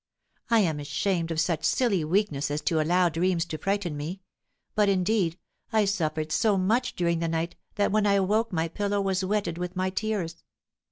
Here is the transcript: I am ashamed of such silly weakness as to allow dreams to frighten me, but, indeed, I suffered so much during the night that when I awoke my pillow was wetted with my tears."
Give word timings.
I 0.49 0.61
am 0.61 0.79
ashamed 0.79 1.29
of 1.29 1.39
such 1.39 1.63
silly 1.63 2.03
weakness 2.03 2.49
as 2.49 2.61
to 2.61 2.81
allow 2.81 3.07
dreams 3.07 3.45
to 3.45 3.59
frighten 3.59 3.95
me, 3.95 4.19
but, 4.73 4.89
indeed, 4.89 5.37
I 5.71 5.85
suffered 5.85 6.31
so 6.31 6.57
much 6.57 6.95
during 6.95 7.19
the 7.19 7.27
night 7.27 7.55
that 7.75 7.91
when 7.91 8.07
I 8.07 8.13
awoke 8.13 8.51
my 8.51 8.67
pillow 8.67 8.99
was 8.99 9.23
wetted 9.23 9.59
with 9.59 9.75
my 9.75 9.91
tears." 9.91 10.43